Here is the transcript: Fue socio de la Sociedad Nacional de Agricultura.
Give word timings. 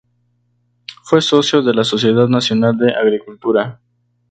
Fue 1.03 1.21
socio 1.21 1.61
de 1.61 1.75
la 1.75 1.83
Sociedad 1.83 2.27
Nacional 2.27 2.75
de 2.75 2.89
Agricultura. 2.95 3.79